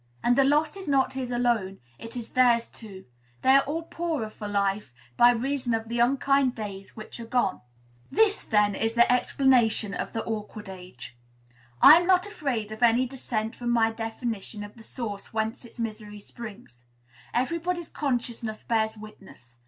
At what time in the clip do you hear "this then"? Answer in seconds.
8.09-8.73